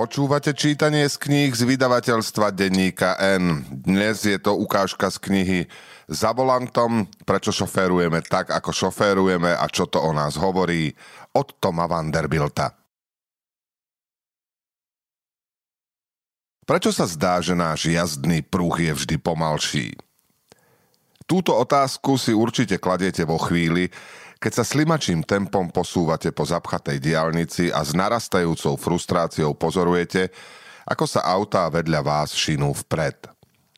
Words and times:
Počúvate 0.00 0.56
čítanie 0.56 1.04
z 1.12 1.20
kníh 1.20 1.52
z 1.52 1.68
vydavateľstva 1.68 2.56
Denníka 2.56 3.20
N. 3.20 3.68
Dnes 3.84 4.24
je 4.24 4.40
to 4.40 4.56
ukážka 4.56 5.12
z 5.12 5.20
knihy 5.20 5.60
Za 6.08 6.32
volantom, 6.32 7.04
prečo 7.28 7.52
šoférujeme 7.52 8.24
tak, 8.24 8.48
ako 8.48 8.72
šoférujeme 8.72 9.52
a 9.52 9.60
čo 9.68 9.84
to 9.92 10.00
o 10.00 10.08
nás 10.16 10.40
hovorí 10.40 10.96
od 11.36 11.52
Toma 11.60 11.84
Vanderbilta. 11.84 12.72
Prečo 16.64 16.96
sa 16.96 17.04
zdá, 17.04 17.44
že 17.44 17.52
náš 17.52 17.92
jazdný 17.92 18.40
pruh 18.40 18.72
je 18.80 18.96
vždy 18.96 19.20
pomalší? 19.20 20.00
Túto 21.30 21.54
otázku 21.54 22.18
si 22.18 22.34
určite 22.34 22.82
kladiete 22.82 23.22
vo 23.22 23.38
chvíli, 23.38 23.86
keď 24.42 24.50
sa 24.50 24.64
slimačím 24.66 25.22
tempom 25.22 25.70
posúvate 25.70 26.34
po 26.34 26.42
zapchatej 26.42 26.98
diálnici 26.98 27.70
a 27.70 27.86
s 27.86 27.94
narastajúcou 27.94 28.74
frustráciou 28.74 29.54
pozorujete, 29.54 30.34
ako 30.90 31.06
sa 31.06 31.22
autá 31.22 31.70
vedľa 31.70 32.02
vás 32.02 32.34
šinú 32.34 32.74
vpred. 32.82 33.30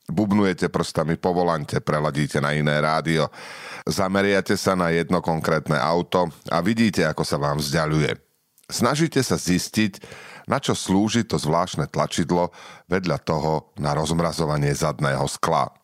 Bubnujete 0.09 0.73
prstami 0.73 1.21
po 1.21 1.37
volante, 1.37 1.77
preladíte 1.85 2.41
na 2.41 2.57
iné 2.57 2.81
rádio, 2.81 3.29
zameriate 3.85 4.57
sa 4.57 4.73
na 4.73 4.89
jedno 4.89 5.21
konkrétne 5.21 5.77
auto 5.77 6.33
a 6.49 6.65
vidíte, 6.65 7.05
ako 7.05 7.21
sa 7.21 7.37
vám 7.37 7.61
vzdialuje. 7.61 8.17
Snažíte 8.73 9.21
sa 9.21 9.37
zistiť, 9.37 10.01
na 10.49 10.57
čo 10.57 10.73
slúži 10.73 11.29
to 11.29 11.37
zvláštne 11.37 11.85
tlačidlo 11.93 12.49
vedľa 12.89 13.21
toho 13.21 13.77
na 13.77 13.93
rozmrazovanie 13.93 14.73
zadného 14.73 15.29
skla. 15.29 15.82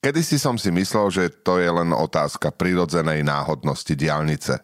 Kedy 0.00 0.24
si 0.24 0.40
som 0.40 0.56
si 0.56 0.72
myslel, 0.72 1.12
že 1.12 1.24
to 1.44 1.60
je 1.60 1.68
len 1.68 1.92
otázka 1.92 2.48
prirodzenej 2.56 3.20
náhodnosti 3.20 3.92
diálnice. 3.92 4.56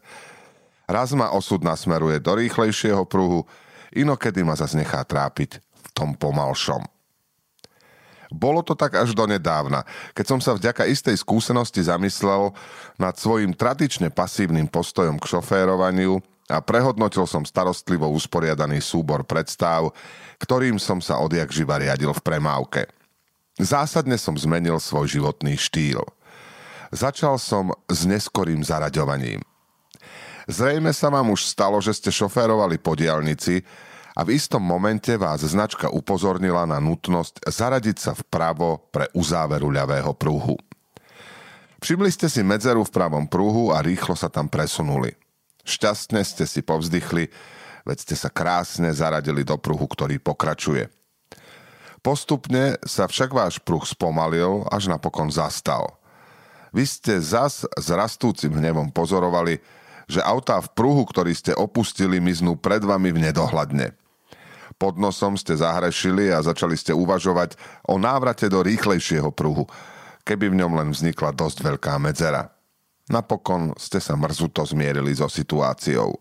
Raz 0.89 1.13
ma 1.13 1.29
osud 1.29 1.61
nasmeruje 1.61 2.25
do 2.25 2.41
rýchlejšieho 2.41 3.05
pruhu, 3.05 3.45
inokedy 3.93 4.41
ma 4.41 4.57
zase 4.57 4.81
nechá 4.81 5.05
trápiť 5.05 5.61
v 5.61 5.89
tom 5.93 6.17
pomalšom. 6.17 6.81
Bolo 8.33 8.65
to 8.65 8.73
tak 8.73 8.97
až 8.97 9.13
do 9.13 9.29
nedávna, 9.29 9.85
keď 10.17 10.25
som 10.25 10.41
sa 10.41 10.57
vďaka 10.57 10.89
istej 10.89 11.21
skúsenosti 11.21 11.85
zamyslel 11.85 12.57
nad 12.97 13.13
svojim 13.21 13.53
tradične 13.53 14.09
pasívnym 14.09 14.73
postojom 14.73 15.21
k 15.21 15.37
šoférovaniu 15.37 16.17
a 16.49 16.65
prehodnotil 16.65 17.29
som 17.29 17.45
starostlivo 17.45 18.09
usporiadaný 18.09 18.81
súbor 18.81 19.21
predstav, 19.29 19.93
ktorým 20.41 20.81
som 20.81 20.97
sa 21.05 21.21
odjak 21.21 21.53
živa 21.53 21.77
riadil 21.77 22.17
v 22.17 22.25
premávke– 22.25 22.89
Zásadne 23.57 24.21
som 24.21 24.37
zmenil 24.37 24.77
svoj 24.77 25.09
životný 25.09 25.57
štýl. 25.57 26.05
Začal 26.93 27.41
som 27.41 27.73
s 27.89 28.05
neskorým 28.05 28.61
zaraďovaním. 28.61 29.41
Zrejme 30.47 30.95
sa 30.95 31.11
vám 31.11 31.33
už 31.35 31.49
stalo, 31.49 31.81
že 31.83 31.97
ste 31.97 32.15
šoférovali 32.15 32.79
po 32.79 32.95
diálnici 32.95 33.67
a 34.15 34.23
v 34.23 34.39
istom 34.39 34.63
momente 34.63 35.11
vás 35.19 35.43
značka 35.43 35.91
upozornila 35.91 36.69
na 36.69 36.79
nutnosť 36.79 37.49
zaradiť 37.49 37.97
sa 37.99 38.13
vpravo 38.15 38.87
pre 38.95 39.11
uzáveru 39.17 39.73
ľavého 39.73 40.15
pruhu. 40.15 40.55
Všimli 41.83 42.11
ste 42.13 42.31
si 42.31 42.41
medzeru 42.47 42.87
v 42.87 42.95
pravom 42.95 43.27
pruhu 43.27 43.75
a 43.75 43.83
rýchlo 43.83 44.15
sa 44.15 44.31
tam 44.31 44.47
presunuli. 44.47 45.13
Šťastne 45.67 46.23
ste 46.23 46.47
si 46.47 46.63
povzdychli, 46.63 47.27
veď 47.83 47.97
ste 47.99 48.15
sa 48.15 48.31
krásne 48.31 48.95
zaradili 48.95 49.43
do 49.43 49.59
pruhu, 49.59 49.85
ktorý 49.85 50.23
pokračuje. 50.23 50.87
Postupne 52.07 52.79
sa 52.87 53.11
však 53.11 53.35
váš 53.35 53.59
pruh 53.59 53.83
spomalil, 53.83 54.63
až 54.71 54.87
napokon 54.87 55.27
zastal. 55.27 55.99
Vy 56.71 56.87
ste 56.87 57.19
zas 57.19 57.67
s 57.67 57.87
rastúcim 57.91 58.55
hnevom 58.55 58.95
pozorovali, 58.95 59.59
že 60.07 60.23
autá 60.23 60.63
v 60.63 60.71
pruhu, 60.71 61.03
ktorý 61.03 61.35
ste 61.35 61.51
opustili, 61.51 62.23
miznú 62.23 62.55
pred 62.55 62.79
vami 62.79 63.11
v 63.11 63.27
nedohľadne. 63.27 63.91
Pod 64.79 65.03
nosom 65.03 65.35
ste 65.35 65.59
zahrešili 65.59 66.31
a 66.31 66.39
začali 66.47 66.79
ste 66.79 66.95
uvažovať 66.95 67.59
o 67.91 67.99
návrate 67.99 68.47
do 68.47 68.63
rýchlejšieho 68.63 69.35
pruhu, 69.35 69.67
keby 70.23 70.55
v 70.55 70.63
ňom 70.63 70.79
len 70.79 70.95
vznikla 70.95 71.35
dosť 71.35 71.59
veľká 71.59 71.99
medzera. 71.99 72.55
Napokon 73.11 73.75
ste 73.83 73.99
sa 73.99 74.15
mrzuto 74.15 74.63
zmierili 74.63 75.11
so 75.11 75.27
situáciou. 75.27 76.15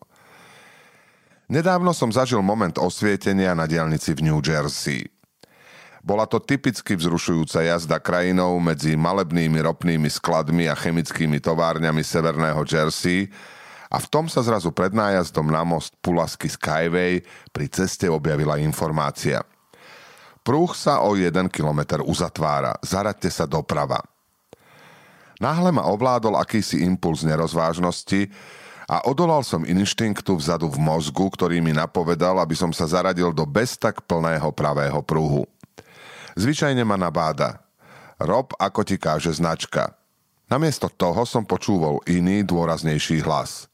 Nedávno 1.46 1.94
som 1.94 2.10
zažil 2.10 2.42
moment 2.42 2.74
osvietenia 2.82 3.54
na 3.54 3.70
diálnici 3.70 4.18
v 4.18 4.34
New 4.34 4.42
Jersey. 4.42 5.15
Bola 6.06 6.30
to 6.30 6.38
typicky 6.38 6.94
vzrušujúca 6.94 7.66
jazda 7.66 7.98
krajinou 7.98 8.62
medzi 8.62 8.94
malebnými 8.94 9.58
ropnými 9.58 10.06
skladmi 10.06 10.70
a 10.70 10.78
chemickými 10.78 11.42
továrňami 11.42 12.06
severného 12.06 12.62
Jersey 12.62 13.26
a 13.90 13.98
v 13.98 14.06
tom 14.14 14.30
sa 14.30 14.46
zrazu 14.46 14.70
pred 14.70 14.94
nájazdom 14.94 15.50
na 15.50 15.66
most 15.66 15.98
Pulasky 16.06 16.46
Skyway 16.46 17.26
pri 17.50 17.66
ceste 17.74 18.06
objavila 18.06 18.62
informácia. 18.62 19.42
Prúh 20.46 20.78
sa 20.78 21.02
o 21.02 21.18
1 21.18 21.50
kilometr 21.50 22.06
uzatvára, 22.06 22.78
zaraďte 22.86 23.34
sa 23.34 23.50
doprava. 23.50 23.98
Náhle 25.42 25.74
ma 25.74 25.90
ovládol 25.90 26.38
akýsi 26.38 26.86
impuls 26.86 27.26
nerozvážnosti 27.26 28.30
a 28.86 29.10
odolal 29.10 29.42
som 29.42 29.66
inštinktu 29.66 30.38
vzadu 30.38 30.70
v 30.70 30.78
mozgu, 30.78 31.34
ktorý 31.34 31.58
mi 31.66 31.74
napovedal, 31.74 32.38
aby 32.38 32.54
som 32.54 32.70
sa 32.70 32.86
zaradil 32.86 33.34
do 33.34 33.42
bez 33.42 33.74
tak 33.74 34.06
plného 34.06 34.54
pravého 34.54 35.02
pruhu. 35.02 35.50
Zvyčajne 36.36 36.84
ma 36.84 37.00
nabáda. 37.00 37.64
Rob, 38.20 38.52
ako 38.60 38.84
ti 38.84 39.00
káže 39.00 39.32
značka. 39.32 39.96
Namiesto 40.52 40.92
toho 40.92 41.24
som 41.24 41.48
počúval 41.48 42.04
iný, 42.06 42.44
dôraznejší 42.44 43.24
hlas. 43.24 43.72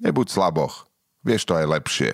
Nebuď 0.00 0.26
slaboch, 0.32 0.88
vieš 1.20 1.44
to 1.44 1.54
aj 1.54 1.66
lepšie. 1.68 2.10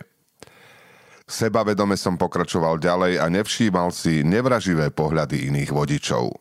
Sebavedome 1.26 1.98
som 1.98 2.14
pokračoval 2.14 2.78
ďalej 2.78 3.18
a 3.18 3.26
nevšímal 3.30 3.90
si 3.90 4.22
nevraživé 4.22 4.94
pohľady 4.94 5.50
iných 5.50 5.70
vodičov. 5.74 6.34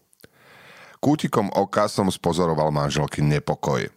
Kútikom 1.01 1.49
oka 1.53 1.85
som 1.89 2.09
spozoroval 2.09 2.69
manželky 2.69 3.21
nepokoj. 3.21 3.89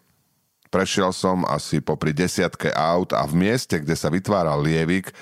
Prešiel 0.69 1.13
som 1.17 1.49
asi 1.49 1.81
popri 1.81 2.13
desiatke 2.13 2.69
aut 2.73 3.17
a 3.17 3.25
v 3.25 3.49
mieste, 3.49 3.81
kde 3.81 3.97
sa 3.97 4.13
vytváral 4.13 4.61
lievik, 4.61 5.13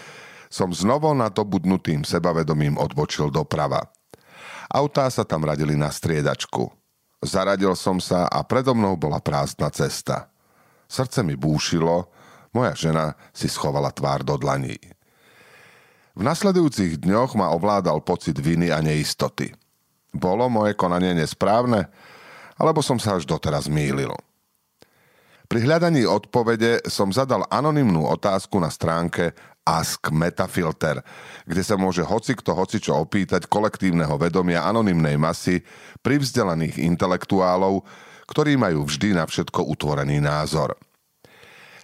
som 0.50 0.70
znovu 0.74 1.14
nadobudnutým 1.14 2.02
sebavedomím 2.02 2.78
odbočil 2.78 3.30
doprava. 3.30 3.86
Autá 4.70 5.06
sa 5.10 5.22
tam 5.22 5.46
radili 5.46 5.78
na 5.78 5.90
striedačku. 5.90 6.70
Zaradil 7.22 7.72
som 7.78 8.02
sa 8.02 8.26
a 8.26 8.42
predo 8.44 8.74
mnou 8.76 8.94
bola 8.98 9.22
prázdna 9.22 9.70
cesta. 9.72 10.28
Srdce 10.86 11.26
mi 11.26 11.34
búšilo, 11.34 12.06
moja 12.54 12.72
žena 12.76 13.18
si 13.34 13.50
schovala 13.50 13.90
tvár 13.90 14.22
do 14.22 14.38
dlaní. 14.38 14.78
V 16.16 16.22
nasledujúcich 16.24 16.96
dňoch 17.02 17.36
ma 17.36 17.52
ovládal 17.52 18.00
pocit 18.00 18.40
viny 18.40 18.72
a 18.72 18.80
neistoty. 18.80 19.52
Bolo 20.16 20.48
moje 20.48 20.72
konanie 20.72 21.12
nesprávne? 21.12 21.92
Alebo 22.56 22.80
som 22.80 22.96
sa 22.96 23.20
až 23.20 23.28
doteraz 23.28 23.68
mýlil? 23.68 24.16
Pri 25.46 25.62
hľadaní 25.62 26.08
odpovede 26.08 26.88
som 26.88 27.12
zadal 27.12 27.44
anonymnú 27.52 28.08
otázku 28.08 28.56
na 28.58 28.72
stránke 28.72 29.36
Ask 29.66 30.14
Metafilter, 30.14 31.02
kde 31.42 31.62
sa 31.66 31.74
môže 31.74 32.06
hocikto 32.06 32.54
hocičo 32.54 32.94
opýtať 32.94 33.50
kolektívneho 33.50 34.14
vedomia 34.14 34.62
anonymnej 34.62 35.18
masy 35.18 35.66
privzdelaných 36.06 36.78
intelektuálov, 36.86 37.82
ktorí 38.30 38.54
majú 38.54 38.86
vždy 38.86 39.18
na 39.18 39.26
všetko 39.26 39.66
utvorený 39.66 40.22
názor. 40.22 40.78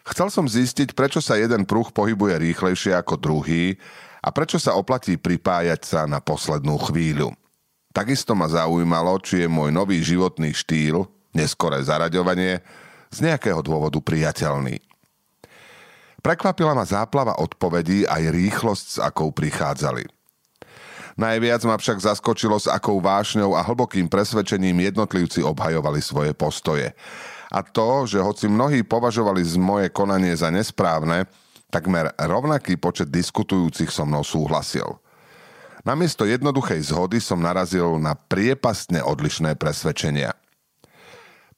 Chcel 0.06 0.30
som 0.30 0.46
zistiť, 0.46 0.94
prečo 0.94 1.18
sa 1.18 1.34
jeden 1.38 1.66
pruh 1.66 1.90
pohybuje 1.90 2.38
rýchlejšie 2.38 2.94
ako 2.94 3.18
druhý 3.18 3.78
a 4.22 4.30
prečo 4.30 4.62
sa 4.62 4.78
oplatí 4.78 5.18
pripájať 5.18 5.80
sa 5.82 6.00
na 6.06 6.22
poslednú 6.22 6.78
chvíľu. 6.86 7.34
Takisto 7.90 8.38
ma 8.38 8.46
zaujímalo, 8.46 9.18
či 9.22 9.44
je 9.44 9.48
môj 9.50 9.74
nový 9.74 9.98
životný 10.02 10.54
štýl, 10.54 11.06
neskoré 11.34 11.82
zaraďovanie, 11.82 12.62
z 13.12 13.18
nejakého 13.26 13.60
dôvodu 13.60 14.00
priateľný. 14.00 14.91
Prekvapila 16.22 16.70
ma 16.78 16.86
záplava 16.86 17.34
odpovedí 17.42 18.06
aj 18.06 18.30
rýchlosť, 18.30 18.86
s 18.86 18.98
akou 19.02 19.34
prichádzali. 19.34 20.06
Najviac 21.18 21.66
ma 21.68 21.76
však 21.76 21.98
zaskočilo, 21.98 22.56
s 22.56 22.70
akou 22.70 23.02
vášňou 23.02 23.52
a 23.52 23.60
hlbokým 23.60 24.08
presvedčením 24.08 24.86
jednotlivci 24.86 25.44
obhajovali 25.44 26.00
svoje 26.00 26.32
postoje. 26.32 26.94
A 27.52 27.60
to, 27.60 28.08
že 28.08 28.22
hoci 28.22 28.48
mnohí 28.48 28.80
považovali 28.80 29.44
z 29.44 29.60
moje 29.60 29.92
konanie 29.92 30.32
za 30.32 30.48
nesprávne, 30.48 31.28
takmer 31.68 32.14
rovnaký 32.16 32.80
počet 32.80 33.12
diskutujúcich 33.12 33.92
so 33.92 34.08
mnou 34.08 34.24
súhlasil. 34.24 35.02
Namiesto 35.82 36.22
jednoduchej 36.22 36.94
zhody 36.94 37.18
som 37.18 37.42
narazil 37.42 37.98
na 37.98 38.14
priepastne 38.14 39.02
odlišné 39.02 39.58
presvedčenia. 39.58 40.32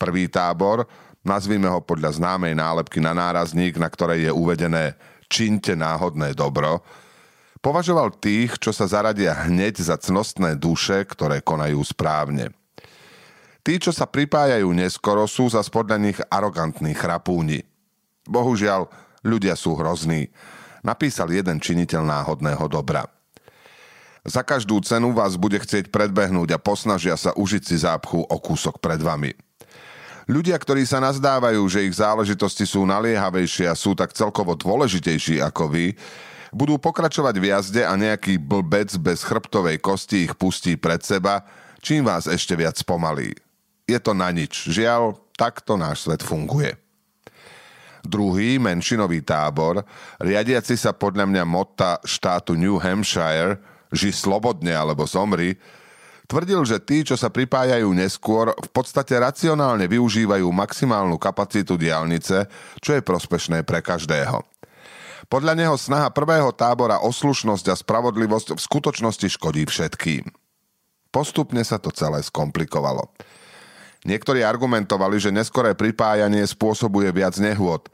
Prvý 0.01 0.27
tábor, 0.27 0.89
nazvime 1.25 1.67
ho 1.67 1.81
podľa 1.81 2.21
známej 2.21 2.55
nálepky 2.55 3.01
na 3.01 3.17
nárazník, 3.17 3.81
na 3.81 3.89
ktorej 3.89 4.29
je 4.29 4.33
uvedené 4.33 4.95
činte 5.27 5.73
náhodné 5.73 6.37
dobro, 6.37 6.85
považoval 7.65 8.13
tých, 8.21 8.61
čo 8.61 8.71
sa 8.71 8.85
zaradia 8.85 9.33
hneď 9.49 9.81
za 9.81 9.97
cnostné 9.97 10.55
duše, 10.55 11.03
ktoré 11.09 11.41
konajú 11.41 11.81
správne. 11.81 12.53
Tí, 13.65 13.81
čo 13.81 13.97
sa 13.97 14.05
pripájajú 14.05 14.69
neskoro, 14.77 15.25
sú 15.25 15.49
za 15.49 15.65
podľa 15.65 15.97
nich 15.97 16.21
arogantní 16.29 16.93
chrapúni. 16.93 17.65
Bohužiaľ, 18.29 18.93
ľudia 19.25 19.57
sú 19.57 19.73
hrozní, 19.81 20.29
napísal 20.85 21.33
jeden 21.33 21.57
činiteľ 21.57 22.05
náhodného 22.05 22.69
dobra. 22.69 23.09
Za 24.25 24.45
každú 24.45 24.81
cenu 24.85 25.17
vás 25.17 25.37
bude 25.41 25.57
chcieť 25.61 25.89
predbehnúť 25.89 26.57
a 26.57 26.59
posnažia 26.61 27.17
sa 27.17 27.33
užiť 27.37 27.63
si 27.65 27.77
zápchu 27.81 28.25
o 28.25 28.37
kúsok 28.41 28.81
pred 28.81 29.01
vami. 29.01 29.33
Ľudia, 30.25 30.57
ktorí 30.57 30.89
sa 30.89 31.05
nazdávajú, 31.05 31.61
že 31.69 31.85
ich 31.85 32.01
záležitosti 32.01 32.65
sú 32.65 32.89
naliehavejšie 32.89 33.69
a 33.69 33.77
sú 33.77 33.93
tak 33.93 34.17
celkovo 34.17 34.57
dôležitejší 34.57 35.45
ako 35.45 35.69
vy, 35.69 35.87
budú 36.49 36.81
pokračovať 36.81 37.35
v 37.37 37.45
jazde 37.53 37.83
a 37.85 37.93
nejaký 37.93 38.41
blbec 38.41 38.89
bez 38.97 39.21
chrbtovej 39.21 39.83
kosti 39.85 40.31
ich 40.31 40.33
pustí 40.39 40.81
pred 40.81 41.03
seba, 41.05 41.45
čím 41.85 42.09
vás 42.09 42.25
ešte 42.25 42.57
viac 42.57 42.79
pomalí. 42.89 43.37
Je 43.85 44.01
to 44.01 44.17
na 44.17 44.33
nič. 44.33 44.73
Žiaľ, 44.73 45.19
takto 45.37 45.77
náš 45.77 46.09
svet 46.09 46.25
funguje. 46.25 46.73
Druhý 48.05 48.57
menšinový 48.61 49.21
tábor, 49.25 49.85
riadiaci 50.21 50.77
sa 50.77 50.97
podľa 50.97 51.29
mňa 51.29 51.45
motta 51.45 52.01
štátu 52.05 52.57
New 52.57 52.81
Hampshire, 52.81 53.61
ži 53.93 54.13
slobodne 54.13 54.73
alebo 54.73 55.05
zomri, 55.05 55.57
Tvrdil, 56.25 56.65
že 56.65 56.81
tí, 56.81 57.05
čo 57.05 57.21
sa 57.21 57.29
pripájajú 57.29 57.93
neskôr, 57.93 58.57
v 58.57 58.71
podstate 58.73 59.13
racionálne 59.21 59.85
využívajú 59.85 60.49
maximálnu 60.49 61.21
kapacitu 61.21 61.77
diálnice, 61.77 62.49
čo 62.81 62.91
je 62.97 63.05
prospešné 63.05 63.61
pre 63.69 63.85
každého. 63.85 64.41
Podľa 65.29 65.53
neho 65.57 65.77
snaha 65.77 66.09
prvého 66.13 66.53
tábora 66.53 67.01
o 67.01 67.13
slušnosť 67.13 67.67
a 67.73 67.75
spravodlivosť 67.77 68.57
v 68.57 68.61
skutočnosti 68.61 69.29
škodí 69.37 69.69
všetkým. 69.69 70.25
Postupne 71.13 71.61
sa 71.65 71.77
to 71.77 71.93
celé 71.93 72.25
skomplikovalo. 72.25 73.09
Niektorí 74.05 74.45
argumentovali, 74.45 75.17
že 75.17 75.33
neskoré 75.33 75.73
pripájanie 75.73 76.45
spôsobuje 76.45 77.09
viac 77.13 77.37
nehôd. 77.41 77.89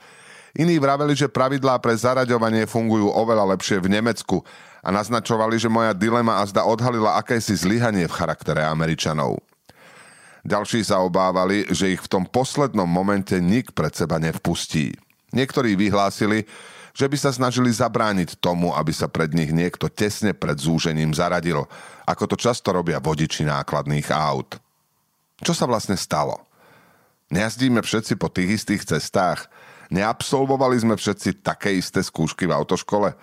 Iní 0.58 0.82
vraveli, 0.82 1.14
že 1.14 1.30
pravidlá 1.30 1.78
pre 1.78 1.94
zaraďovanie 1.94 2.66
fungujú 2.66 3.06
oveľa 3.14 3.54
lepšie 3.54 3.78
v 3.78 3.94
Nemecku 3.94 4.42
a 4.80 4.88
naznačovali, 4.88 5.60
že 5.60 5.68
moja 5.68 5.92
dilema 5.92 6.40
azda 6.40 6.64
odhalila 6.64 7.20
akési 7.20 7.52
zlyhanie 7.52 8.08
v 8.08 8.16
charaktere 8.16 8.64
Američanov. 8.64 9.40
Ďalší 10.40 10.80
sa 10.88 11.04
obávali, 11.04 11.68
že 11.68 11.92
ich 11.92 12.00
v 12.00 12.08
tom 12.08 12.24
poslednom 12.24 12.88
momente 12.88 13.36
nik 13.36 13.76
pred 13.76 13.92
seba 13.92 14.16
nevpustí. 14.16 14.96
Niektorí 15.36 15.76
vyhlásili, 15.76 16.48
že 16.96 17.06
by 17.06 17.16
sa 17.20 17.30
snažili 17.30 17.70
zabrániť 17.70 18.40
tomu, 18.40 18.72
aby 18.74 18.90
sa 18.90 19.06
pred 19.06 19.30
nich 19.30 19.52
niekto 19.52 19.86
tesne 19.92 20.32
pred 20.32 20.56
zúžením 20.58 21.12
zaradil, 21.14 21.68
ako 22.08 22.34
to 22.34 22.36
často 22.40 22.72
robia 22.74 22.98
vodiči 22.98 23.46
nákladných 23.46 24.10
aut. 24.10 24.58
Čo 25.40 25.52
sa 25.54 25.68
vlastne 25.68 25.94
stalo? 25.94 26.40
Nejazdíme 27.30 27.78
všetci 27.84 28.18
po 28.18 28.26
tých 28.26 28.58
istých 28.58 28.82
cestách? 28.84 29.46
Neabsolvovali 29.94 30.76
sme 30.82 30.94
všetci 30.98 31.46
také 31.46 31.78
isté 31.78 32.02
skúšky 32.02 32.48
v 32.50 32.56
autoškole? 32.58 33.14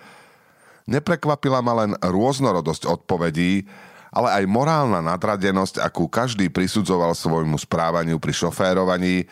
Neprekvapila 0.88 1.60
ma 1.60 1.84
len 1.84 1.92
rôznorodosť 2.00 2.88
odpovedí, 2.88 3.68
ale 4.08 4.40
aj 4.40 4.44
morálna 4.48 5.04
nadradenosť, 5.04 5.84
akú 5.84 6.08
každý 6.08 6.48
prisudzoval 6.48 7.12
svojmu 7.12 7.60
správaniu 7.60 8.16
pri 8.24 8.32
šoférovaní 8.32 9.28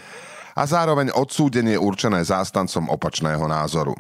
a 0.51 0.67
zároveň 0.67 1.15
odsúdenie 1.15 1.79
určené 1.79 2.19
zástancom 2.27 2.91
opačného 2.91 3.47
názoru. 3.47 3.95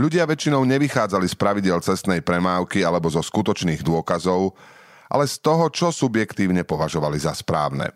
Ľudia 0.00 0.24
väčšinou 0.24 0.64
nevychádzali 0.64 1.26
z 1.28 1.36
pravidel 1.36 1.84
cestnej 1.84 2.24
premávky 2.24 2.80
alebo 2.80 3.12
zo 3.12 3.20
skutočných 3.20 3.84
dôkazov, 3.84 4.56
ale 5.12 5.28
z 5.28 5.36
toho, 5.44 5.68
čo 5.68 5.92
subjektívne 5.92 6.64
považovali 6.64 7.20
za 7.20 7.36
správne. 7.36 7.92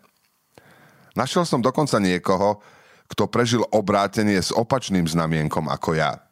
Našiel 1.17 1.45
som 1.45 1.61
dokonca 1.61 1.97
niekoho, 1.97 2.61
kto 3.09 3.29
prežil 3.29 3.65
obrátenie 3.73 4.41
s 4.41 4.53
opačným 4.53 5.09
znamienkom 5.09 5.65
ako 5.73 5.97
ja– 5.97 6.13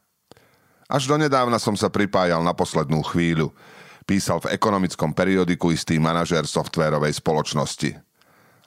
až 0.92 1.08
donedávna 1.08 1.56
som 1.56 1.72
sa 1.80 1.88
pripájal 1.88 2.44
na 2.44 2.52
poslednú 2.52 3.00
chvíľu. 3.08 3.56
Písal 4.04 4.44
v 4.44 4.52
ekonomickom 4.52 5.16
periodiku 5.16 5.72
istý 5.72 5.96
manažér 5.96 6.44
softvérovej 6.44 7.16
spoločnosti. 7.24 7.96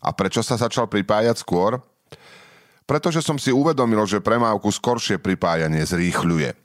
A 0.01 0.09
prečo 0.17 0.41
sa 0.41 0.57
začal 0.57 0.89
pripájať 0.89 1.45
skôr? 1.45 1.85
Pretože 2.89 3.21
som 3.21 3.37
si 3.37 3.53
uvedomil, 3.53 4.09
že 4.09 4.25
premávku 4.25 4.73
skoršie 4.73 5.21
pripájanie 5.21 5.85
zrýchľuje. 5.85 6.57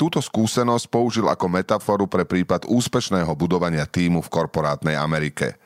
Túto 0.00 0.24
skúsenosť 0.24 0.88
použil 0.88 1.28
ako 1.28 1.46
metaforu 1.52 2.08
pre 2.08 2.24
prípad 2.24 2.64
úspešného 2.64 3.32
budovania 3.36 3.84
týmu 3.84 4.24
v 4.24 4.32
korporátnej 4.32 4.96
Amerike. 4.96 5.60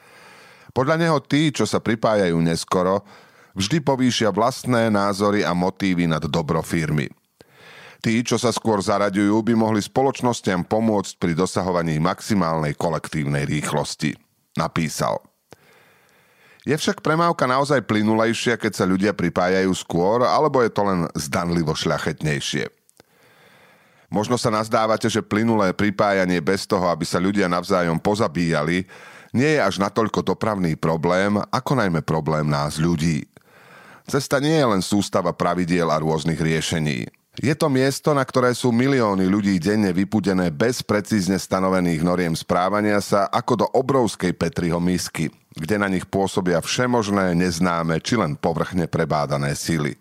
Podľa 0.75 0.99
neho 0.99 1.19
tí, 1.23 1.55
čo 1.55 1.71
sa 1.71 1.79
pripájajú 1.79 2.35
neskoro, 2.43 3.07
vždy 3.55 3.79
povýšia 3.79 4.35
vlastné 4.35 4.91
názory 4.91 5.47
a 5.47 5.55
motívy 5.55 6.11
nad 6.11 6.27
dobro 6.27 6.59
firmy– 6.67 7.07
Tí, 8.05 8.21
čo 8.21 8.37
sa 8.37 8.53
skôr 8.53 8.85
zaraďujú, 8.85 9.33
by 9.41 9.57
mohli 9.57 9.81
spoločnostiam 9.81 10.61
pomôcť 10.69 11.17
pri 11.17 11.33
dosahovaní 11.33 11.97
maximálnej 11.97 12.77
kolektívnej 12.77 13.49
rýchlosti. 13.49 14.13
Napísal. 14.61 15.25
Je 16.69 16.77
však 16.77 17.01
premávka 17.01 17.49
naozaj 17.49 17.81
plynulejšia, 17.89 18.61
keď 18.61 18.73
sa 18.77 18.85
ľudia 18.85 19.17
pripájajú 19.17 19.73
skôr, 19.73 20.21
alebo 20.21 20.61
je 20.61 20.69
to 20.69 20.85
len 20.85 21.09
zdanlivo 21.17 21.73
šľachetnejšie? 21.73 22.69
Možno 24.13 24.37
sa 24.37 24.53
nazdávate, 24.53 25.09
že 25.09 25.25
plynulé 25.25 25.73
pripájanie 25.73 26.45
bez 26.45 26.69
toho, 26.69 26.93
aby 26.93 27.09
sa 27.09 27.17
ľudia 27.17 27.49
navzájom 27.49 27.97
pozabíjali, 28.05 28.85
nie 29.33 29.51
je 29.57 29.61
až 29.65 29.81
natoľko 29.81 30.21
dopravný 30.21 30.77
problém, 30.77 31.41
ako 31.41 31.73
najmä 31.81 32.05
problém 32.05 32.53
nás 32.53 32.77
ľudí. 32.77 33.25
Cesta 34.05 34.45
nie 34.45 34.61
je 34.61 34.67
len 34.77 34.85
sústava 34.85 35.33
pravidiel 35.33 35.89
a 35.89 35.97
rôznych 35.97 36.37
riešení. 36.37 37.24
Je 37.35 37.51
to 37.59 37.67
miesto, 37.67 38.15
na 38.15 38.23
ktoré 38.23 38.55
sú 38.55 38.71
milióny 38.71 39.27
ľudí 39.27 39.59
denne 39.59 39.91
vypudené 39.91 40.55
bez 40.55 40.87
precízne 40.87 41.35
stanovených 41.35 42.07
noriem 42.07 42.35
správania 42.39 43.03
sa 43.03 43.27
ako 43.27 43.53
do 43.59 43.67
obrovskej 43.75 44.39
Petriho 44.39 44.79
misky, 44.79 45.35
kde 45.51 45.75
na 45.83 45.91
nich 45.91 46.07
pôsobia 46.07 46.63
všemožné, 46.63 47.35
neznáme 47.35 47.99
či 47.99 48.15
len 48.15 48.39
povrchne 48.39 48.87
prebádané 48.87 49.59
sily. 49.59 49.99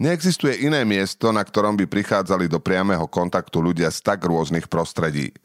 Neexistuje 0.00 0.64
iné 0.64 0.88
miesto, 0.88 1.36
na 1.36 1.44
ktorom 1.44 1.76
by 1.76 1.84
prichádzali 1.84 2.48
do 2.48 2.56
priamého 2.64 3.04
kontaktu 3.04 3.60
ľudia 3.60 3.92
z 3.92 4.00
tak 4.00 4.24
rôznych 4.24 4.72
prostredí. 4.72 5.36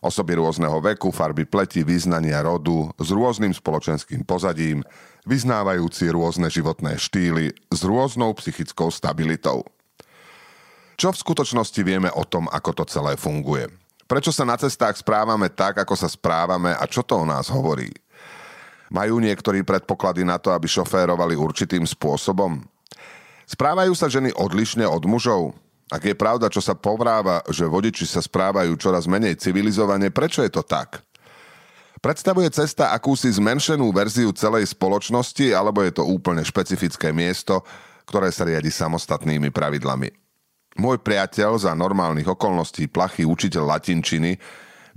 Osoby 0.00 0.40
rôzneho 0.40 0.80
veku, 0.80 1.12
farby 1.12 1.44
pleti, 1.44 1.84
význania 1.84 2.40
rodu, 2.40 2.88
s 2.96 3.12
rôznym 3.12 3.52
spoločenským 3.52 4.24
pozadím, 4.24 4.80
vyznávajúci 5.28 6.08
rôzne 6.08 6.48
životné 6.48 6.96
štýly, 6.96 7.52
s 7.68 7.80
rôznou 7.84 8.32
psychickou 8.40 8.88
stabilitou. 8.88 9.68
Čo 11.00 11.16
v 11.16 11.22
skutočnosti 11.32 11.80
vieme 11.80 12.12
o 12.12 12.28
tom, 12.28 12.44
ako 12.52 12.76
to 12.76 12.84
celé 12.84 13.16
funguje? 13.16 13.72
Prečo 14.04 14.36
sa 14.36 14.44
na 14.44 14.60
cestách 14.60 15.00
správame 15.00 15.48
tak, 15.48 15.80
ako 15.80 15.96
sa 15.96 16.04
správame 16.04 16.76
a 16.76 16.84
čo 16.84 17.00
to 17.00 17.16
o 17.16 17.24
nás 17.24 17.48
hovorí? 17.48 17.88
Majú 18.92 19.16
niektorí 19.16 19.64
predpoklady 19.64 20.28
na 20.28 20.36
to, 20.36 20.52
aby 20.52 20.68
šoférovali 20.68 21.40
určitým 21.40 21.88
spôsobom? 21.88 22.60
Správajú 23.48 23.96
sa 23.96 24.12
ženy 24.12 24.36
odlišne 24.36 24.84
od 24.84 25.00
mužov? 25.08 25.56
Ak 25.88 26.04
je 26.04 26.12
pravda, 26.12 26.52
čo 26.52 26.60
sa 26.60 26.76
povráva, 26.76 27.40
že 27.48 27.64
vodiči 27.64 28.04
sa 28.04 28.20
správajú 28.20 28.76
čoraz 28.76 29.08
menej 29.08 29.40
civilizovane, 29.40 30.12
prečo 30.12 30.44
je 30.44 30.52
to 30.52 30.60
tak? 30.60 31.00
Predstavuje 32.04 32.52
cesta 32.52 32.92
akúsi 32.92 33.32
zmenšenú 33.32 33.88
verziu 33.88 34.36
celej 34.36 34.68
spoločnosti, 34.76 35.48
alebo 35.48 35.80
je 35.80 35.96
to 35.96 36.04
úplne 36.04 36.44
špecifické 36.44 37.08
miesto, 37.08 37.64
ktoré 38.04 38.28
sa 38.28 38.44
riadi 38.44 38.68
samostatnými 38.68 39.48
pravidlami? 39.48 40.19
Môj 40.80 40.96
priateľ 41.04 41.60
za 41.60 41.76
normálnych 41.76 42.24
okolností 42.24 42.88
plachý 42.88 43.28
učiteľ 43.28 43.76
latinčiny 43.76 44.32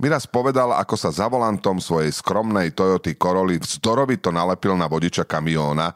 mi 0.00 0.06
raz 0.10 0.24
povedal, 0.26 0.72
ako 0.74 0.96
sa 0.96 1.12
za 1.12 1.28
volantom 1.28 1.78
svojej 1.78 2.10
skromnej 2.10 2.72
Toyoty 2.74 3.14
Corolla 3.14 3.54
vzdorovito 3.60 4.32
nalepil 4.32 4.74
na 4.74 4.88
vodiča 4.90 5.22
kamióna, 5.28 5.92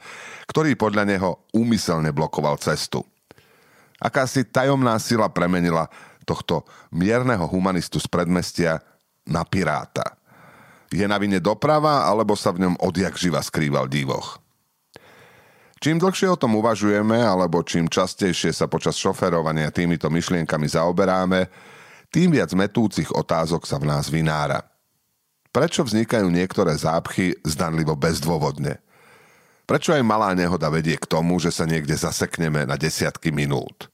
ktorý 0.46 0.76
podľa 0.78 1.08
neho 1.08 1.30
úmyselne 1.56 2.12
blokoval 2.14 2.60
cestu. 2.60 3.02
Akási 3.98 4.46
tajomná 4.46 4.94
sila 5.02 5.26
premenila 5.26 5.90
tohto 6.22 6.62
mierneho 6.94 7.48
humanistu 7.50 7.98
z 7.98 8.06
predmestia 8.06 8.78
na 9.26 9.42
piráta. 9.42 10.14
Je 10.92 11.02
na 11.08 11.18
vine 11.18 11.42
doprava, 11.42 12.06
alebo 12.06 12.38
sa 12.38 12.54
v 12.54 12.68
ňom 12.68 12.74
odjak 12.78 13.18
živa 13.18 13.42
skrýval 13.42 13.90
divoch? 13.90 14.38
Čím 15.78 16.02
dlhšie 16.02 16.26
o 16.34 16.40
tom 16.40 16.58
uvažujeme, 16.58 17.22
alebo 17.22 17.62
čím 17.62 17.86
častejšie 17.86 18.50
sa 18.50 18.66
počas 18.66 18.98
šoferovania 18.98 19.70
týmito 19.70 20.10
myšlienkami 20.10 20.66
zaoberáme, 20.66 21.46
tým 22.10 22.34
viac 22.34 22.50
metúcich 22.50 23.14
otázok 23.14 23.62
sa 23.62 23.78
v 23.78 23.86
nás 23.86 24.10
vynára. 24.10 24.66
Prečo 25.54 25.86
vznikajú 25.86 26.26
niektoré 26.34 26.74
zápchy 26.74 27.38
zdanlivo 27.46 27.94
bezdôvodne? 27.94 28.82
Prečo 29.68 29.94
aj 29.94 30.02
malá 30.02 30.34
nehoda 30.34 30.66
vedie 30.72 30.98
k 30.98 31.06
tomu, 31.06 31.38
že 31.38 31.54
sa 31.54 31.68
niekde 31.68 31.94
zasekneme 31.94 32.66
na 32.66 32.74
desiatky 32.74 33.30
minút? 33.30 33.86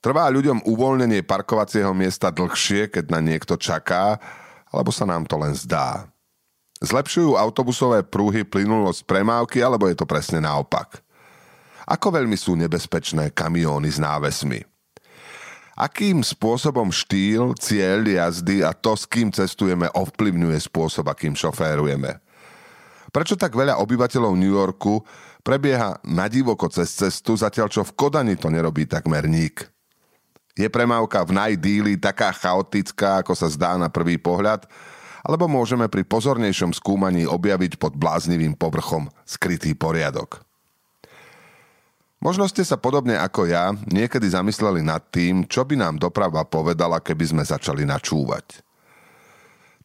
Trvá 0.00 0.30
ľuďom 0.30 0.64
uvoľnenie 0.64 1.26
parkovacieho 1.26 1.90
miesta 1.92 2.30
dlhšie, 2.30 2.88
keď 2.88 3.04
na 3.10 3.20
niekto 3.20 3.58
čaká, 3.58 4.16
alebo 4.70 4.94
sa 4.94 5.02
nám 5.02 5.26
to 5.26 5.36
len 5.36 5.52
zdá. 5.52 6.06
Zlepšujú 6.86 7.34
autobusové 7.34 8.06
prúhy 8.06 8.46
plynulosť 8.46 9.10
premávky, 9.10 9.58
alebo 9.58 9.90
je 9.90 9.98
to 9.98 10.06
presne 10.06 10.38
naopak? 10.38 11.02
Ako 11.82 12.14
veľmi 12.14 12.38
sú 12.38 12.54
nebezpečné 12.54 13.34
kamióny 13.34 13.90
s 13.90 13.98
návesmi? 13.98 14.62
Akým 15.74 16.22
spôsobom 16.22 16.94
štýl, 16.94 17.58
cieľ 17.58 18.06
jazdy 18.06 18.62
a 18.62 18.70
to, 18.70 18.94
s 18.94 19.02
kým 19.02 19.34
cestujeme, 19.34 19.90
ovplyvňuje 19.98 20.62
spôsob, 20.62 21.10
akým 21.10 21.34
šoférujeme? 21.34 22.22
Prečo 23.10 23.34
tak 23.34 23.58
veľa 23.58 23.82
obyvateľov 23.82 24.38
New 24.38 24.54
Yorku 24.54 25.02
prebieha 25.42 25.98
na 26.06 26.30
divoko 26.30 26.70
cez 26.70 26.94
cestu, 26.94 27.34
zatiaľ 27.34 27.66
čo 27.66 27.82
v 27.82 27.94
Kodani 27.98 28.38
to 28.38 28.46
nerobí 28.46 28.86
takmer 28.86 29.26
nik? 29.26 29.66
Je 30.54 30.70
premávka 30.70 31.26
v 31.26 31.34
najdíli 31.34 31.98
taká 31.98 32.30
chaotická, 32.30 33.20
ako 33.20 33.34
sa 33.36 33.50
zdá 33.50 33.74
na 33.74 33.90
prvý 33.92 34.16
pohľad, 34.16 34.64
alebo 35.26 35.50
môžeme 35.50 35.90
pri 35.90 36.06
pozornejšom 36.06 36.70
skúmaní 36.70 37.26
objaviť 37.26 37.82
pod 37.82 37.98
bláznivým 37.98 38.54
povrchom 38.54 39.10
skrytý 39.26 39.74
poriadok? 39.74 40.46
Možno 42.22 42.46
ste 42.46 42.62
sa 42.62 42.78
podobne 42.78 43.18
ako 43.18 43.50
ja 43.50 43.74
niekedy 43.90 44.30
zamysleli 44.30 44.86
nad 44.86 45.02
tým, 45.10 45.50
čo 45.50 45.66
by 45.66 45.74
nám 45.74 45.94
doprava 45.98 46.46
povedala, 46.46 47.02
keby 47.02 47.34
sme 47.34 47.42
začali 47.42 47.82
načúvať. 47.82 48.62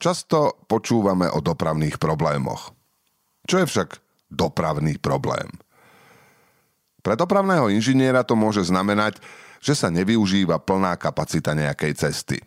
Často 0.02 0.62
počúvame 0.66 1.30
o 1.30 1.42
dopravných 1.42 1.98
problémoch. 1.98 2.74
Čo 3.46 3.62
je 3.62 3.70
však 3.70 3.90
dopravný 4.30 4.98
problém? 5.02 5.50
Pre 7.02 7.18
dopravného 7.18 7.74
inžiniera 7.74 8.22
to 8.22 8.38
môže 8.38 8.70
znamenať, 8.70 9.18
že 9.62 9.74
sa 9.74 9.90
nevyužíva 9.90 10.62
plná 10.62 10.98
kapacita 10.98 11.54
nejakej 11.54 11.94
cesty. 11.98 12.38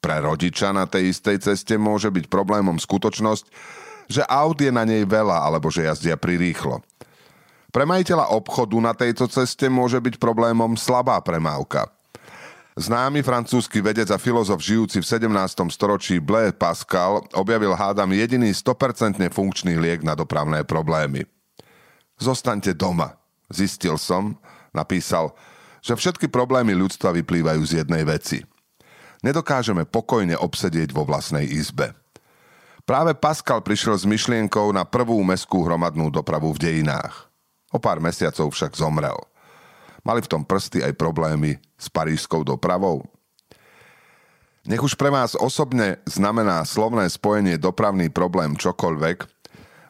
Pre 0.00 0.16
rodiča 0.24 0.72
na 0.72 0.88
tej 0.88 1.12
istej 1.12 1.44
ceste 1.44 1.76
môže 1.76 2.08
byť 2.08 2.32
problémom 2.32 2.80
skutočnosť, 2.80 3.44
že 4.08 4.24
aut 4.26 4.56
je 4.56 4.72
na 4.72 4.88
nej 4.88 5.04
veľa 5.04 5.44
alebo 5.44 5.68
že 5.68 5.84
jazdia 5.86 6.16
prirýchlo. 6.16 6.80
Pre 7.70 7.84
majiteľa 7.86 8.34
obchodu 8.34 8.76
na 8.82 8.92
tejto 8.96 9.30
ceste 9.30 9.70
môže 9.70 10.00
byť 10.00 10.18
problémom 10.18 10.74
slabá 10.74 11.20
premávka– 11.22 11.86
Známy 12.80 13.20
francúzsky 13.20 13.84
vedec 13.84 14.08
a 14.08 14.16
filozof 14.16 14.64
žijúci 14.64 15.02
v 15.02 15.06
17. 15.06 15.28
storočí 15.68 16.16
Blaise 16.16 16.56
Pascal 16.56 17.20
objavil 17.36 17.76
hádam 17.76 18.08
jediný 18.14 18.48
100% 18.54 19.20
funkčný 19.34 19.76
liek 19.76 20.00
na 20.00 20.16
dopravné 20.16 20.64
problémy. 20.64 21.28
Zostaňte 22.16 22.72
doma. 22.72 23.20
Zistil 23.52 24.00
som, 24.00 24.38
napísal, 24.72 25.36
že 25.84 25.92
všetky 25.92 26.32
problémy 26.32 26.72
ľudstva 26.72 27.12
vyplývajú 27.20 27.62
z 27.68 27.72
jednej 27.84 28.06
veci. 28.06 28.48
Nedokážeme 29.20 29.84
pokojne 29.84 30.36
obsedieť 30.40 30.96
vo 30.96 31.04
vlastnej 31.04 31.44
izbe. 31.44 31.92
Práve 32.88 33.12
Pascal 33.12 33.60
prišiel 33.60 34.00
s 34.00 34.08
myšlienkou 34.08 34.72
na 34.72 34.88
prvú 34.88 35.20
meskú 35.20 35.60
hromadnú 35.62 36.08
dopravu 36.08 36.50
v 36.56 36.58
dejinách. 36.58 37.28
O 37.70 37.78
pár 37.78 38.00
mesiacov 38.00 38.50
však 38.50 38.74
zomrel. 38.74 39.14
Mali 40.00 40.24
v 40.24 40.30
tom 40.32 40.42
prsty 40.42 40.80
aj 40.80 40.96
problémy 40.96 41.60
s 41.76 41.92
parížskou 41.92 42.42
dopravou? 42.42 43.04
Nech 44.64 44.80
už 44.80 44.96
pre 44.96 45.12
vás 45.12 45.36
osobne 45.36 46.00
znamená 46.08 46.64
slovné 46.64 47.08
spojenie 47.08 47.56
dopravný 47.56 48.12
problém 48.12 48.56
čokoľvek, 48.56 49.24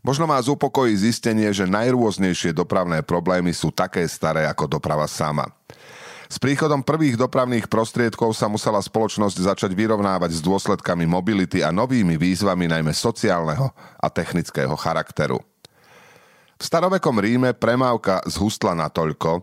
možno 0.02 0.30
vás 0.30 0.46
upokojí 0.46 0.94
zistenie, 0.94 1.50
že 1.50 1.70
najrôznejšie 1.70 2.54
dopravné 2.54 3.02
problémy 3.02 3.50
sú 3.50 3.74
také 3.74 4.06
staré 4.06 4.46
ako 4.46 4.78
doprava 4.78 5.10
sama. 5.10 5.50
S 6.30 6.38
príchodom 6.38 6.86
prvých 6.86 7.18
dopravných 7.18 7.66
prostriedkov 7.66 8.38
sa 8.38 8.46
musela 8.46 8.78
spoločnosť 8.78 9.50
začať 9.50 9.74
vyrovnávať 9.74 10.38
s 10.38 10.40
dôsledkami 10.46 11.02
mobility 11.02 11.58
a 11.58 11.74
novými 11.74 12.14
výzvami 12.14 12.70
najmä 12.70 12.94
sociálneho 12.94 13.74
a 13.98 14.06
technického 14.06 14.78
charakteru. 14.78 15.42
V 16.54 16.62
starovekom 16.62 17.18
Ríme 17.18 17.50
premávka 17.50 18.22
zhustla 18.30 18.78
natoľko, 18.78 19.42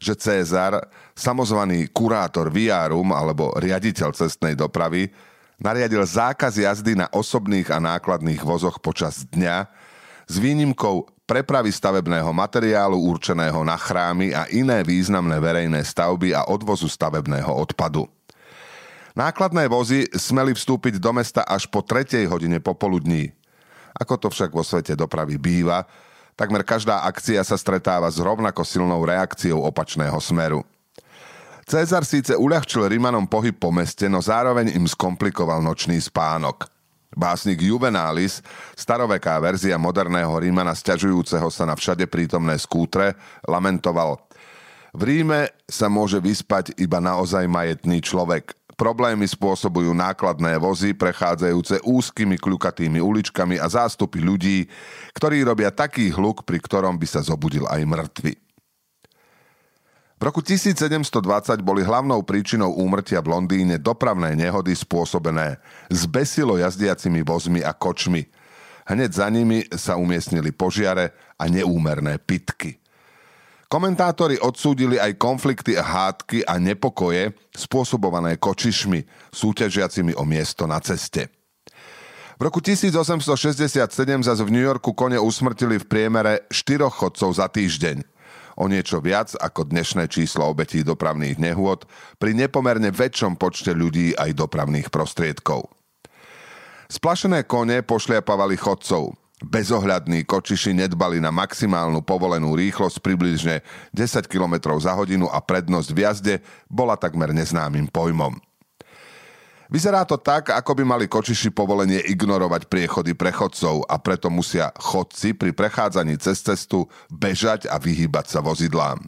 že 0.00 0.16
Cézar, 0.16 0.88
samozvaný 1.12 1.92
kurátor 1.92 2.48
viarum 2.48 3.12
alebo 3.12 3.52
riaditeľ 3.60 4.16
cestnej 4.16 4.56
dopravy, 4.56 5.12
nariadil 5.60 6.08
zákaz 6.08 6.56
jazdy 6.56 6.96
na 6.96 7.12
osobných 7.12 7.68
a 7.68 7.76
nákladných 7.76 8.40
vozoch 8.40 8.80
počas 8.80 9.28
dňa 9.28 9.68
s 10.24 10.34
výnimkou 10.40 11.04
prepravy 11.24 11.72
stavebného 11.72 12.28
materiálu 12.30 12.96
určeného 12.96 13.64
na 13.64 13.76
chrámy 13.76 14.36
a 14.36 14.48
iné 14.52 14.84
významné 14.84 15.40
verejné 15.40 15.80
stavby 15.84 16.36
a 16.36 16.46
odvozu 16.48 16.88
stavebného 16.88 17.48
odpadu. 17.48 18.08
Nákladné 19.14 19.70
vozy 19.70 20.06
smeli 20.12 20.52
vstúpiť 20.52 21.00
do 21.00 21.10
mesta 21.14 21.46
až 21.46 21.70
po 21.70 21.80
3. 21.80 22.26
hodine 22.28 22.58
popoludní. 22.58 23.30
Ako 23.94 24.18
to 24.18 24.28
však 24.28 24.50
vo 24.50 24.66
svete 24.66 24.98
dopravy 24.98 25.38
býva, 25.38 25.86
Takmer 26.34 26.66
každá 26.66 27.06
akcia 27.06 27.46
sa 27.46 27.54
stretáva 27.54 28.10
s 28.10 28.18
rovnako 28.18 28.66
silnou 28.66 29.06
reakciou 29.06 29.62
opačného 29.70 30.18
smeru. 30.18 30.66
Cezar 31.64 32.02
síce 32.02 32.34
uľahčil 32.34 32.90
Rimanom 32.90 33.24
pohyb 33.30 33.54
po 33.54 33.70
meste, 33.70 34.10
no 34.10 34.18
zároveň 34.18 34.74
im 34.74 34.84
skomplikoval 34.84 35.62
nočný 35.62 35.96
spánok. 36.02 36.73
Básnik 37.14 37.62
Juvenalis, 37.62 38.42
staroveká 38.74 39.38
verzia 39.38 39.78
moderného 39.78 40.34
Rímana 40.36 40.74
sťažujúceho 40.74 41.46
sa 41.48 41.64
na 41.64 41.78
všade 41.78 42.10
prítomné 42.10 42.58
skútre, 42.58 43.14
lamentoval 43.46 44.18
V 44.94 45.02
Ríme 45.02 45.50
sa 45.66 45.86
môže 45.86 46.18
vyspať 46.18 46.74
iba 46.78 46.98
naozaj 46.98 47.46
majetný 47.46 48.02
človek– 48.02 48.50
Problémy 48.74 49.22
spôsobujú 49.30 49.94
nákladné 49.94 50.58
vozy 50.58 50.98
prechádzajúce 50.98 51.86
úzkými 51.86 52.34
kľukatými 52.42 52.98
uličkami 52.98 53.54
a 53.62 53.70
zástupy 53.70 54.18
ľudí, 54.18 54.66
ktorí 55.14 55.46
robia 55.46 55.70
taký 55.70 56.10
hluk, 56.10 56.42
pri 56.42 56.58
ktorom 56.58 56.98
by 56.98 57.06
sa 57.06 57.22
zobudil 57.22 57.70
aj 57.70 57.86
mŕtvy. 57.86 58.43
V 60.24 60.32
roku 60.32 60.40
1720 60.40 61.60
boli 61.60 61.84
hlavnou 61.84 62.24
príčinou 62.24 62.72
úmrtia 62.80 63.20
v 63.20 63.28
Londýne 63.28 63.76
dopravné 63.76 64.32
nehody 64.32 64.72
spôsobené 64.72 65.60
zbesilo 65.92 66.56
jazdiacimi 66.56 67.20
vozmi 67.20 67.60
a 67.60 67.76
kočmi. 67.76 68.24
Hneď 68.88 69.10
za 69.12 69.28
nimi 69.28 69.68
sa 69.76 70.00
umiestnili 70.00 70.48
požiare 70.48 71.12
a 71.36 71.44
neúmerné 71.44 72.16
pitky– 72.16 72.80
Komentátori 73.68 74.38
odsúdili 74.38 75.02
aj 75.02 75.18
konflikty 75.18 75.74
a 75.74 75.82
hádky 75.82 76.46
a 76.46 76.62
nepokoje 76.62 77.34
spôsobované 77.52 78.38
kočišmi, 78.38 79.02
súťažiacimi 79.34 80.14
o 80.14 80.22
miesto 80.22 80.70
na 80.70 80.78
ceste. 80.78 81.26
V 82.38 82.40
roku 82.46 82.62
1867 82.62 83.74
zase 84.22 84.42
v 84.46 84.50
New 84.54 84.62
Yorku 84.62 84.94
kone 84.94 85.18
usmrtili 85.18 85.82
v 85.82 85.90
priemere 85.90 86.46
štyroch 86.54 87.02
chodcov 87.02 87.34
za 87.34 87.50
týždeň. 87.50 88.13
O 88.54 88.70
niečo 88.70 89.02
viac 89.02 89.34
ako 89.34 89.66
dnešné 89.66 90.06
číslo 90.06 90.46
obetí 90.46 90.86
dopravných 90.86 91.42
nehôd 91.42 91.86
pri 92.22 92.38
nepomerne 92.38 92.94
väčšom 92.94 93.34
počte 93.34 93.74
ľudí 93.74 94.14
aj 94.14 94.34
dopravných 94.38 94.88
prostriedkov. 94.94 95.66
Splašené 96.86 97.48
kone 97.48 97.82
pošliapavali 97.82 98.54
chodcov– 98.54 99.10
Bezohľadní 99.44 100.24
kočiši 100.24 100.72
nedbali 100.72 101.20
na 101.20 101.28
maximálnu 101.28 102.00
povolenú 102.00 102.56
rýchlosť 102.56 103.02
približne 103.04 103.60
10 103.92 104.24
km 104.24 104.72
za 104.80 104.96
hodinu 104.96 105.28
a 105.28 105.42
prednosť 105.44 105.90
v 105.92 105.98
jazde 106.00 106.34
bola 106.70 106.96
takmer 106.96 107.34
neznámym 107.36 107.90
pojmom. 107.92 108.40
Vyzerá 109.72 110.04
to 110.04 110.20
tak, 110.20 110.52
ako 110.52 110.76
by 110.76 110.84
mali 110.84 111.04
kočiši 111.08 111.48
povolenie 111.48 111.96
ignorovať 112.04 112.68
priechody 112.68 113.16
prechodcov 113.16 113.88
a 113.88 113.96
preto 113.96 114.28
musia 114.28 114.68
chodci 114.76 115.32
pri 115.32 115.56
prechádzaní 115.56 116.20
cez 116.20 116.44
cestu 116.44 116.84
bežať 117.08 117.64
a 117.72 117.80
vyhýbať 117.80 118.28
sa 118.28 118.40
vozidlám. 118.44 119.00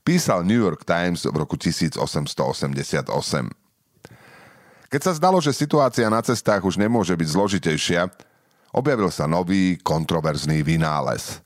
Písal 0.00 0.46
New 0.46 0.56
York 0.56 0.86
Times 0.86 1.28
v 1.28 1.36
roku 1.36 1.58
1888. 1.60 3.10
Keď 4.86 5.00
sa 5.02 5.12
zdalo, 5.18 5.42
že 5.42 5.50
situácia 5.50 6.06
na 6.06 6.22
cestách 6.22 6.62
už 6.62 6.78
nemôže 6.78 7.12
byť 7.12 7.28
zložitejšia, 7.28 8.06
objavil 8.70 9.10
sa 9.10 9.26
nový 9.26 9.76
kontroverzný 9.82 10.62
vynález. 10.62 11.42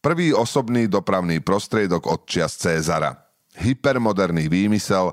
Prvý 0.00 0.32
osobný 0.32 0.88
dopravný 0.88 1.44
prostriedok 1.44 2.08
od 2.08 2.24
čias 2.24 2.56
Cézara. 2.56 3.26
Hypermoderný 3.58 4.48
výmysel, 4.48 5.12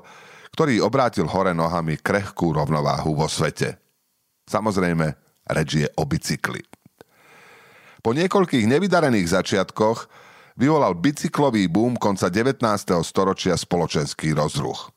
ktorý 0.58 0.82
obrátil 0.82 1.30
hore 1.30 1.54
nohami 1.54 2.02
krehkú 2.02 2.50
rovnováhu 2.50 3.14
vo 3.14 3.30
svete. 3.30 3.78
Samozrejme, 4.50 5.06
reč 5.54 5.86
je 5.86 5.86
o 5.94 6.02
bicykli. 6.02 6.58
Po 8.02 8.10
niekoľkých 8.10 8.66
nevydarených 8.66 9.38
začiatkoch 9.38 10.10
vyvolal 10.58 10.98
bicyklový 10.98 11.70
boom 11.70 11.94
konca 11.94 12.26
19. 12.26 12.58
storočia 13.06 13.54
spoločenský 13.54 14.34
rozruch. 14.34 14.90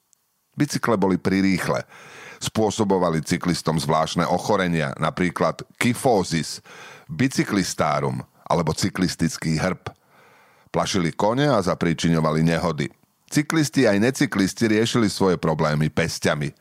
Bicykle 0.57 0.97
boli 0.97 1.21
prirýchle. 1.21 1.85
Spôsobovali 2.41 3.21
cyklistom 3.21 3.77
zvláštne 3.77 4.25
ochorenia, 4.25 4.97
napríklad 4.97 5.61
kyfózis, 5.77 6.57
bicyklistárum 7.05 8.17
alebo 8.49 8.73
cyklistický 8.73 9.61
hrb. 9.61 9.93
Plašili 10.73 11.13
kone 11.13 11.53
a 11.53 11.61
zapričiňovali 11.61 12.49
nehody. 12.49 12.89
Cyklisti 13.31 13.87
aj 13.87 13.95
necyklisti 14.03 14.67
riešili 14.67 15.07
svoje 15.07 15.39
problémy 15.39 15.87
pesťami. 15.87 16.51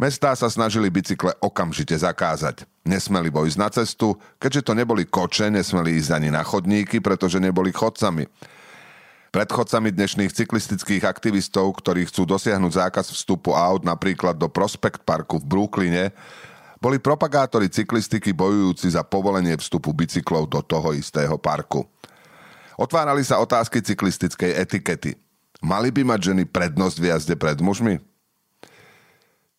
Mestá 0.00 0.32
sa 0.32 0.48
snažili 0.48 0.88
bicykle 0.88 1.36
okamžite 1.44 1.92
zakázať. 1.92 2.64
Nesmeli 2.88 3.28
vojsť 3.28 3.56
na 3.60 3.68
cestu, 3.68 4.16
keďže 4.40 4.64
to 4.64 4.72
neboli 4.72 5.04
koče, 5.04 5.52
nesmeli 5.52 6.00
ísť 6.00 6.16
ani 6.16 6.32
na 6.32 6.40
chodníky, 6.40 7.04
pretože 7.04 7.36
neboli 7.36 7.68
chodcami. 7.68 8.24
Pred 9.28 9.48
chodcami 9.52 9.92
dnešných 9.92 10.32
cyklistických 10.32 11.04
aktivistov, 11.04 11.68
ktorí 11.76 12.08
chcú 12.08 12.24
dosiahnuť 12.24 12.80
zákaz 12.80 13.12
vstupu 13.12 13.52
aut 13.52 13.84
napríklad 13.84 14.40
do 14.40 14.48
Prospect 14.48 15.04
Parku 15.04 15.36
v 15.36 15.44
Brooklyne, 15.44 16.16
boli 16.80 16.96
propagátori 16.96 17.68
cyklistiky 17.68 18.32
bojujúci 18.32 18.88
za 18.88 19.04
povolenie 19.04 19.52
vstupu 19.60 19.92
bicyklov 19.92 20.48
do 20.48 20.64
toho 20.64 20.96
istého 20.96 21.36
parku. 21.36 21.84
Otvárali 22.80 23.20
sa 23.20 23.36
otázky 23.36 23.84
cyklistickej 23.84 24.56
etikety. 24.56 25.12
Mali 25.60 25.92
by 25.92 26.02
mať 26.08 26.32
ženy 26.32 26.44
prednosť 26.48 26.96
v 26.96 27.06
jazde 27.12 27.34
pred 27.36 27.60
mužmi? 27.60 28.00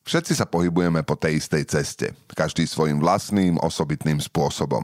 Všetci 0.01 0.33
sa 0.33 0.49
pohybujeme 0.49 1.05
po 1.05 1.13
tej 1.13 1.37
istej 1.37 1.63
ceste, 1.69 2.07
každý 2.33 2.65
svojim 2.65 2.97
vlastným 2.97 3.61
osobitným 3.61 4.17
spôsobom. 4.17 4.81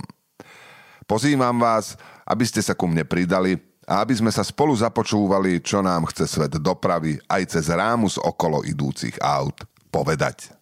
Pozývam 1.09 1.57
vás, 1.57 1.97
aby 2.21 2.45
ste 2.45 2.61
sa 2.61 2.77
ku 2.77 2.85
mne 2.85 3.01
pridali 3.01 3.57
a 3.89 4.05
aby 4.05 4.13
sme 4.13 4.29
sa 4.29 4.45
spolu 4.45 4.77
započúvali, 4.77 5.57
čo 5.63 5.81
nám 5.81 6.05
chce 6.13 6.27
svet 6.29 6.53
dopravy 6.61 7.17
aj 7.25 7.49
cez 7.49 7.65
rámus 7.73 8.21
okolo 8.21 8.61
idúcich 8.61 9.17
aut 9.17 9.57
povedať. 9.89 10.53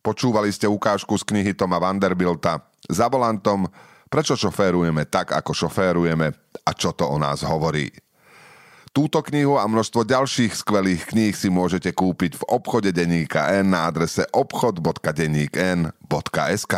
Počúvali 0.00 0.54
ste 0.54 0.70
ukážku 0.70 1.18
z 1.18 1.26
knihy 1.26 1.50
Toma 1.50 1.82
Vanderbilta 1.82 2.62
za 2.86 3.10
volantom 3.10 3.66
Prečo 4.06 4.38
šoférujeme 4.38 5.10
tak, 5.10 5.34
ako 5.34 5.52
šoférujeme 5.52 6.30
a 6.62 6.70
čo 6.72 6.94
to 6.94 7.10
o 7.10 7.18
nás 7.18 7.42
hovorí. 7.42 7.90
Túto 8.96 9.20
knihu 9.20 9.60
a 9.60 9.68
množstvo 9.68 10.08
ďalších 10.08 10.56
skvelých 10.56 11.12
kníh 11.12 11.36
si 11.36 11.52
môžete 11.52 11.92
kúpiť 11.92 12.40
v 12.40 12.48
obchode 12.48 12.96
Deníka 12.96 13.52
N 13.60 13.76
na 13.76 13.92
adrese 13.92 14.24
obchod.deníkn.sk. 14.32 16.74